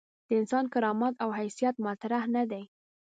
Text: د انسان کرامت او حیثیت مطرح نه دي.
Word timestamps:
د 0.27 0.29
انسان 0.39 0.65
کرامت 0.73 1.13
او 1.23 1.29
حیثیت 1.39 1.75
مطرح 1.87 2.23
نه 2.35 2.43
دي. 2.51 2.63